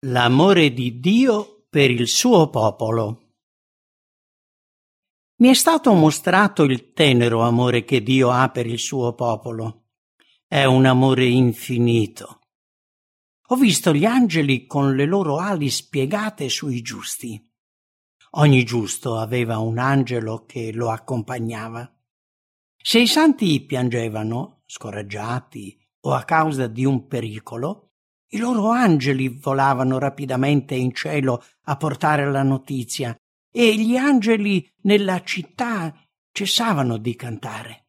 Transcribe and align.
L'amore 0.00 0.74
di 0.74 1.00
Dio 1.00 1.64
per 1.70 1.90
il 1.90 2.06
suo 2.06 2.50
popolo. 2.50 3.30
Mi 5.36 5.48
è 5.48 5.54
stato 5.54 5.94
mostrato 5.94 6.64
il 6.64 6.92
tenero 6.92 7.40
amore 7.40 7.82
che 7.86 8.02
Dio 8.02 8.30
ha 8.30 8.50
per 8.50 8.66
il 8.66 8.78
suo 8.78 9.14
popolo. 9.14 9.86
È 10.46 10.64
un 10.64 10.84
amore 10.84 11.24
infinito. 11.24 12.40
Ho 13.46 13.56
visto 13.56 13.94
gli 13.94 14.04
angeli 14.04 14.66
con 14.66 14.94
le 14.94 15.06
loro 15.06 15.38
ali 15.38 15.70
spiegate 15.70 16.50
sui 16.50 16.82
giusti. 16.82 17.42
Ogni 18.32 18.64
giusto 18.64 19.16
aveva 19.16 19.56
un 19.60 19.78
angelo 19.78 20.44
che 20.44 20.72
lo 20.74 20.90
accompagnava. 20.90 21.90
Se 22.76 22.98
i 22.98 23.06
santi 23.06 23.64
piangevano, 23.64 24.62
scoraggiati 24.66 25.74
o 26.00 26.12
a 26.12 26.22
causa 26.24 26.66
di 26.66 26.84
un 26.84 27.06
pericolo, 27.06 27.85
i 28.30 28.38
loro 28.38 28.70
angeli 28.70 29.28
volavano 29.28 29.98
rapidamente 29.98 30.74
in 30.74 30.92
cielo 30.92 31.44
a 31.64 31.76
portare 31.76 32.30
la 32.30 32.42
notizia 32.42 33.16
e 33.50 33.76
gli 33.76 33.96
angeli 33.96 34.68
nella 34.82 35.22
città 35.22 35.94
cessavano 36.32 36.98
di 36.98 37.14
cantare. 37.14 37.86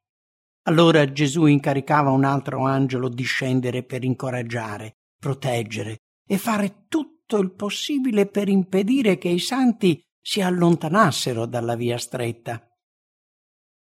Allora 0.68 1.12
Gesù 1.12 1.46
incaricava 1.46 2.12
un 2.12 2.24
altro 2.24 2.66
angelo 2.66 3.10
di 3.10 3.24
scendere 3.24 3.84
per 3.84 4.04
incoraggiare, 4.04 4.98
proteggere 5.20 5.98
e 6.28 6.38
fare 6.38 6.86
tutto 6.88 7.38
il 7.38 7.54
possibile 7.54 8.28
per 8.28 8.48
impedire 8.48 9.18
che 9.18 9.30
i 9.30 9.40
santi 9.40 10.02
si 10.22 10.42
allontanassero 10.42 11.46
dalla 11.46 11.76
via 11.76 11.98
stretta. 11.98 12.62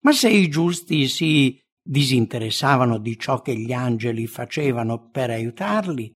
Ma 0.03 0.11
se 0.11 0.29
i 0.29 0.47
giusti 0.47 1.07
si 1.07 1.59
disinteressavano 1.81 2.99
di 2.99 3.17
ciò 3.17 3.41
che 3.41 3.55
gli 3.55 3.73
angeli 3.73 4.27
facevano 4.27 5.09
per 5.09 5.31
aiutarli, 5.31 6.11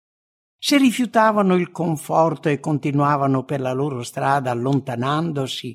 se 0.60 0.78
rifiutavano 0.78 1.56
il 1.56 1.72
conforto 1.72 2.50
e 2.50 2.60
continuavano 2.60 3.46
per 3.46 3.62
la 3.62 3.72
loro 3.72 4.04
strada 4.04 4.52
allontanandosi, 4.52 5.74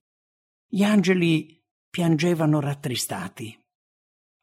gli 0.68 0.82
angeli 0.82 1.58
piangevano 1.88 2.60
rattristati. 2.60 3.58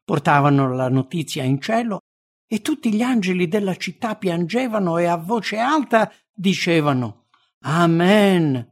Portavano 0.04 0.74
la 0.74 0.88
notizia 0.88 1.44
in 1.44 1.60
cielo 1.60 2.00
e 2.46 2.60
tutti 2.60 2.92
gli 2.92 3.02
angeli 3.02 3.46
della 3.46 3.76
città 3.76 4.16
piangevano 4.16 4.98
e 4.98 5.06
a 5.06 5.16
voce 5.16 5.58
alta 5.58 6.12
dicevano 6.34 7.28
Amen. 7.60 8.70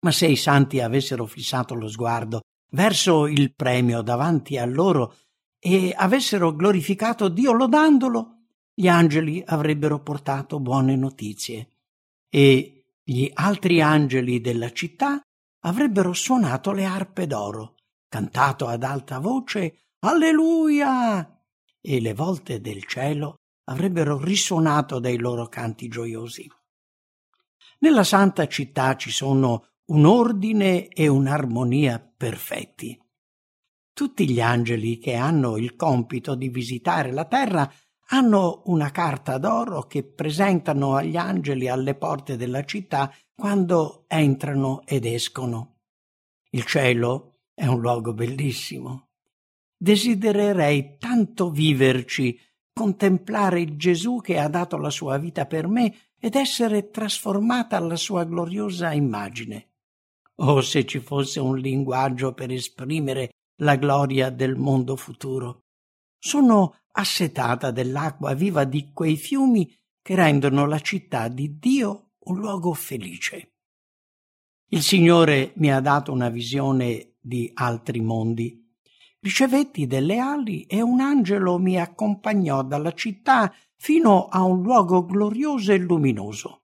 Ma 0.00 0.10
se 0.12 0.26
i 0.26 0.36
santi 0.36 0.80
avessero 0.80 1.26
fissato 1.26 1.74
lo 1.74 1.88
sguardo 1.88 2.42
verso 2.70 3.26
il 3.26 3.52
premio 3.54 4.02
davanti 4.02 4.58
a 4.58 4.64
loro 4.64 5.16
e 5.58 5.92
avessero 5.96 6.54
glorificato 6.54 7.28
Dio 7.28 7.52
lodandolo, 7.52 8.35
gli 8.78 8.88
angeli 8.88 9.42
avrebbero 9.46 10.02
portato 10.02 10.60
buone 10.60 10.96
notizie 10.96 11.68
e 12.28 12.84
gli 13.02 13.30
altri 13.32 13.80
angeli 13.80 14.42
della 14.42 14.70
città 14.70 15.18
avrebbero 15.60 16.12
suonato 16.12 16.72
le 16.72 16.84
arpe 16.84 17.26
d'oro, 17.26 17.76
cantato 18.06 18.66
ad 18.66 18.82
alta 18.82 19.18
voce 19.18 19.92
Alleluia! 20.00 21.40
e 21.80 22.00
le 22.02 22.12
volte 22.12 22.60
del 22.60 22.84
cielo 22.84 23.36
avrebbero 23.70 24.22
risuonato 24.22 24.98
dai 24.98 25.16
loro 25.16 25.48
canti 25.48 25.88
gioiosi. 25.88 26.46
Nella 27.78 28.04
santa 28.04 28.46
città 28.46 28.94
ci 28.96 29.10
sono 29.10 29.68
un 29.86 30.04
ordine 30.04 30.88
e 30.88 31.08
un'armonia 31.08 31.98
perfetti. 32.14 33.00
Tutti 33.94 34.28
gli 34.28 34.40
angeli 34.40 34.98
che 34.98 35.14
hanno 35.14 35.56
il 35.56 35.76
compito 35.76 36.34
di 36.34 36.50
visitare 36.50 37.10
la 37.10 37.24
terra 37.24 37.72
hanno 38.08 38.62
una 38.66 38.90
carta 38.90 39.38
d'oro 39.38 39.82
che 39.82 40.04
presentano 40.04 40.94
agli 40.94 41.16
angeli 41.16 41.68
alle 41.68 41.94
porte 41.94 42.36
della 42.36 42.64
città 42.64 43.12
quando 43.34 44.04
entrano 44.08 44.82
ed 44.84 45.04
escono. 45.04 45.78
Il 46.50 46.64
cielo 46.64 47.40
è 47.54 47.66
un 47.66 47.80
luogo 47.80 48.12
bellissimo. 48.12 49.08
Desidererei 49.76 50.96
tanto 50.98 51.50
viverci, 51.50 52.38
contemplare 52.72 53.76
Gesù 53.76 54.20
che 54.20 54.38
ha 54.38 54.48
dato 54.48 54.76
la 54.76 54.90
sua 54.90 55.18
vita 55.18 55.46
per 55.46 55.66
me 55.66 55.94
ed 56.18 56.34
essere 56.34 56.90
trasformata 56.90 57.76
alla 57.76 57.96
sua 57.96 58.24
gloriosa 58.24 58.92
immagine. 58.92 59.70
Oh, 60.36 60.60
se 60.60 60.84
ci 60.86 60.98
fosse 61.00 61.40
un 61.40 61.58
linguaggio 61.58 62.32
per 62.32 62.50
esprimere 62.50 63.30
la 63.60 63.76
gloria 63.76 64.30
del 64.30 64.56
mondo 64.56 64.96
futuro. 64.96 65.65
Sono 66.18 66.76
assetata 66.92 67.70
dell'acqua 67.70 68.34
viva 68.34 68.64
di 68.64 68.90
quei 68.92 69.16
fiumi 69.16 69.72
che 70.02 70.14
rendono 70.14 70.66
la 70.66 70.80
città 70.80 71.28
di 71.28 71.58
Dio 71.58 72.12
un 72.26 72.38
luogo 72.38 72.72
felice. 72.72 73.52
Il 74.68 74.82
Signore 74.82 75.52
mi 75.56 75.72
ha 75.72 75.80
dato 75.80 76.12
una 76.12 76.28
visione 76.28 77.16
di 77.20 77.50
altri 77.54 78.00
mondi. 78.00 78.64
Ricevetti 79.20 79.86
delle 79.86 80.18
ali 80.18 80.64
e 80.64 80.80
un 80.82 81.00
angelo 81.00 81.58
mi 81.58 81.80
accompagnò 81.80 82.62
dalla 82.62 82.92
città 82.92 83.52
fino 83.76 84.26
a 84.26 84.42
un 84.42 84.62
luogo 84.62 85.04
glorioso 85.04 85.72
e 85.72 85.78
luminoso. 85.78 86.62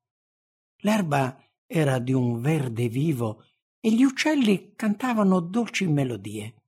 L'erba 0.79 1.37
era 1.67 1.99
di 1.99 2.13
un 2.13 2.41
verde 2.41 2.89
vivo 2.89 3.45
e 3.81 3.93
gli 3.93 4.03
uccelli 4.03 4.73
cantavano 4.75 5.41
dolci 5.41 5.87
melodie. 5.87 6.62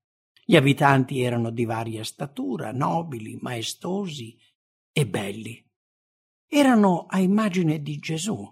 Gli 0.45 0.57
abitanti 0.57 1.21
erano 1.23 1.51
di 1.51 1.65
varia 1.65 2.05
statura, 2.05 2.71
nobili, 2.71 3.39
maestosi 3.41 4.37
e 4.93 5.07
belli. 5.07 5.65
Erano 6.47 7.07
a 7.09 7.19
immagine 7.19 7.81
di 7.81 7.99
Gesù 7.99 8.47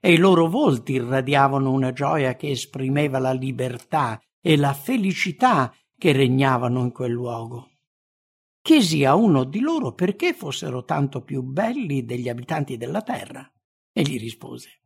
e 0.00 0.12
i 0.12 0.16
loro 0.18 0.48
volti 0.48 0.92
irradiavano 0.92 1.72
una 1.72 1.92
gioia 1.92 2.36
che 2.36 2.50
esprimeva 2.50 3.18
la 3.18 3.32
libertà 3.32 4.20
e 4.40 4.56
la 4.56 4.72
felicità 4.72 5.74
che 5.98 6.12
regnavano 6.12 6.82
in 6.82 6.92
quel 6.92 7.10
luogo. 7.10 7.70
Chiesi 8.62 9.04
a 9.04 9.14
uno 9.14 9.44
di 9.44 9.60
loro 9.60 9.94
perché 9.94 10.32
fossero 10.32 10.84
tanto 10.84 11.22
più 11.22 11.42
belli 11.42 12.04
degli 12.04 12.28
abitanti 12.28 12.76
della 12.76 13.02
terra 13.02 13.50
e 13.92 14.02
gli 14.02 14.18
rispose 14.18 14.80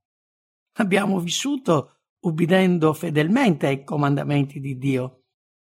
Abbiamo 0.75 1.19
vissuto 1.19 2.01
ubbidendo 2.21 2.93
fedelmente 2.93 3.67
ai 3.67 3.85
comandamenti 3.85 4.61
di 4.61 4.79
Dio 4.79 5.20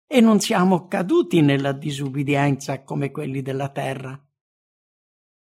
e 0.06 0.20
non 0.20 0.40
siamo 0.40 0.86
caduti 0.86 1.40
nella 1.40 1.72
disubbidienza 1.72 2.82
come 2.82 3.10
quelli 3.10 3.42
della 3.42 3.68
terra. 3.68 4.20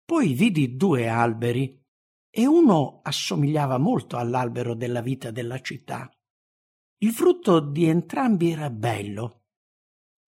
Poi 0.03 0.33
vidi 0.33 0.75
due 0.75 1.07
alberi 1.07 1.79
e 2.29 2.45
uno 2.45 2.99
assomigliava 3.01 3.77
molto 3.77 4.17
all'albero 4.17 4.75
della 4.75 5.01
vita 5.01 5.31
della 5.31 5.59
città. 5.61 6.11
Il 7.01 7.11
frutto 7.11 7.59
di 7.59 7.85
entrambi 7.85 8.51
era 8.51 8.69
bello, 8.69 9.45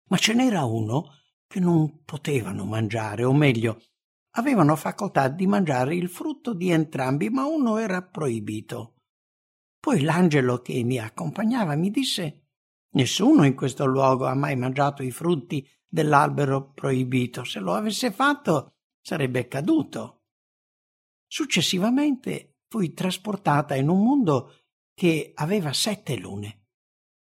ma 0.08 0.16
ce 0.16 0.34
n'era 0.34 0.64
uno 0.64 1.14
che 1.46 1.58
non 1.58 2.04
potevano 2.04 2.64
mangiare, 2.64 3.24
o 3.24 3.32
meglio, 3.32 3.82
avevano 4.36 4.76
facoltà 4.76 5.28
di 5.28 5.48
mangiare 5.48 5.96
il 5.96 6.08
frutto 6.08 6.54
di 6.54 6.70
entrambi, 6.70 7.28
ma 7.28 7.46
uno 7.46 7.76
era 7.78 8.02
proibito. 8.02 8.94
Poi 9.80 10.02
l'angelo 10.02 10.60
che 10.60 10.82
mi 10.84 10.98
accompagnava 10.98 11.74
mi 11.74 11.90
disse 11.90 12.49
Nessuno 12.92 13.44
in 13.44 13.54
questo 13.54 13.86
luogo 13.86 14.26
ha 14.26 14.34
mai 14.34 14.56
mangiato 14.56 15.02
i 15.02 15.10
frutti 15.10 15.68
dell'albero 15.86 16.72
proibito. 16.72 17.44
Se 17.44 17.60
lo 17.60 17.74
avesse 17.74 18.10
fatto, 18.10 18.74
sarebbe 19.00 19.48
caduto. 19.48 20.22
Successivamente 21.26 22.58
fui 22.68 22.92
trasportata 22.92 23.74
in 23.74 23.88
un 23.88 24.02
mondo 24.02 24.54
che 24.94 25.32
aveva 25.34 25.72
sette 25.72 26.16
lune. 26.16 26.66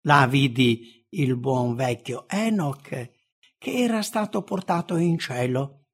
Là 0.01 0.27
vidi 0.27 1.05
il 1.09 1.37
buon 1.37 1.75
vecchio 1.75 2.27
Enoch 2.27 3.11
che 3.57 3.71
era 3.71 4.01
stato 4.01 4.43
portato 4.43 4.97
in 4.97 5.17
cielo. 5.17 5.85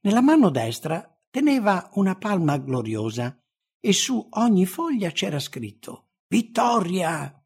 Nella 0.00 0.22
mano 0.22 0.48
destra 0.50 1.14
teneva 1.28 1.90
una 1.94 2.16
palma 2.16 2.56
gloriosa 2.56 3.38
e 3.78 3.92
su 3.92 4.26
ogni 4.30 4.64
foglia 4.64 5.10
c'era 5.10 5.38
scritto 5.38 6.12
Vittoria! 6.26 7.43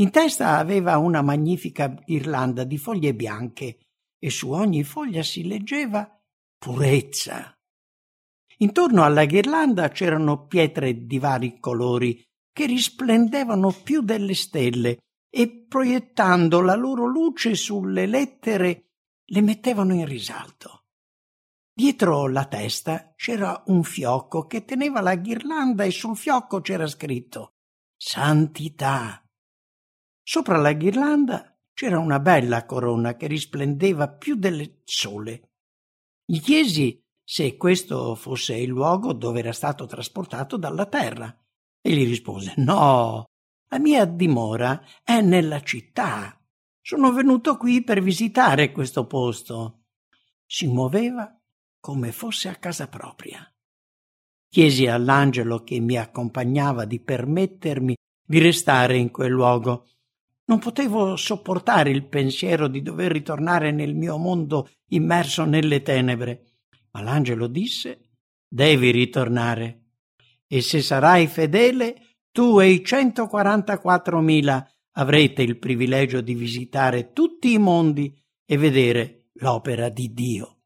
In 0.00 0.10
testa 0.10 0.56
aveva 0.56 0.96
una 0.96 1.20
magnifica 1.20 1.88
ghirlanda 1.88 2.64
di 2.64 2.78
foglie 2.78 3.14
bianche 3.14 3.80
e 4.18 4.30
su 4.30 4.50
ogni 4.50 4.82
foglia 4.82 5.22
si 5.22 5.46
leggeva 5.46 6.08
purezza. 6.56 7.54
Intorno 8.58 9.04
alla 9.04 9.26
ghirlanda 9.26 9.90
c'erano 9.90 10.46
pietre 10.46 11.06
di 11.06 11.18
vari 11.18 11.58
colori 11.60 12.22
che 12.50 12.64
risplendevano 12.64 13.72
più 13.72 14.00
delle 14.00 14.34
stelle 14.34 14.98
e 15.30 15.66
proiettando 15.68 16.62
la 16.62 16.74
loro 16.74 17.04
luce 17.04 17.54
sulle 17.54 18.06
lettere 18.06 18.92
le 19.26 19.40
mettevano 19.42 19.92
in 19.94 20.06
risalto. 20.06 20.84
Dietro 21.72 22.26
la 22.26 22.46
testa 22.46 23.12
c'era 23.16 23.62
un 23.66 23.82
fiocco 23.82 24.46
che 24.46 24.64
teneva 24.64 25.02
la 25.02 25.14
ghirlanda 25.14 25.84
e 25.84 25.90
sul 25.90 26.16
fiocco 26.16 26.62
c'era 26.62 26.86
scritto 26.86 27.52
Santità. 27.96 29.22
Sopra 30.30 30.58
la 30.58 30.74
ghirlanda 30.74 31.58
c'era 31.74 31.98
una 31.98 32.20
bella 32.20 32.64
corona 32.64 33.16
che 33.16 33.26
risplendeva 33.26 34.08
più 34.08 34.36
del 34.36 34.82
sole. 34.84 35.54
Gli 36.24 36.38
chiesi 36.38 37.04
se 37.20 37.56
questo 37.56 38.14
fosse 38.14 38.54
il 38.54 38.68
luogo 38.68 39.12
dove 39.12 39.40
era 39.40 39.52
stato 39.52 39.86
trasportato 39.86 40.56
dalla 40.56 40.86
terra. 40.86 41.36
E 41.80 41.92
gli 41.92 42.06
rispose 42.06 42.54
No, 42.58 43.24
la 43.70 43.78
mia 43.80 44.04
dimora 44.04 44.80
è 45.02 45.20
nella 45.20 45.62
città. 45.62 46.40
Sono 46.80 47.10
venuto 47.10 47.56
qui 47.56 47.82
per 47.82 48.00
visitare 48.00 48.70
questo 48.70 49.08
posto. 49.08 49.86
Si 50.46 50.68
muoveva 50.68 51.36
come 51.80 52.12
fosse 52.12 52.48
a 52.48 52.54
casa 52.54 52.86
propria. 52.86 53.52
Chiesi 54.48 54.86
all'angelo 54.86 55.64
che 55.64 55.80
mi 55.80 55.96
accompagnava 55.96 56.84
di 56.84 57.00
permettermi 57.00 57.96
di 58.24 58.38
restare 58.38 58.96
in 58.96 59.10
quel 59.10 59.32
luogo. 59.32 59.86
Non 60.50 60.58
potevo 60.58 61.14
sopportare 61.14 61.90
il 61.90 62.08
pensiero 62.08 62.66
di 62.66 62.82
dover 62.82 63.12
ritornare 63.12 63.70
nel 63.70 63.94
mio 63.94 64.18
mondo 64.18 64.68
immerso 64.88 65.44
nelle 65.44 65.80
tenebre. 65.80 66.56
Ma 66.90 67.02
l'angelo 67.02 67.46
disse 67.46 68.16
Devi 68.48 68.90
ritornare. 68.90 69.84
E 70.48 70.60
se 70.60 70.82
sarai 70.82 71.28
fedele, 71.28 72.16
tu 72.32 72.58
e 72.58 72.68
i 72.68 72.82
144.000 72.84 74.66
avrete 74.94 75.42
il 75.42 75.56
privilegio 75.56 76.20
di 76.20 76.34
visitare 76.34 77.12
tutti 77.12 77.52
i 77.52 77.58
mondi 77.58 78.12
e 78.44 78.58
vedere 78.58 79.28
l'opera 79.34 79.88
di 79.88 80.12
Dio. 80.12 80.59